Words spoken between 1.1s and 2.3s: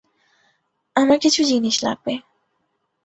কিছু জিনিস লাগবে।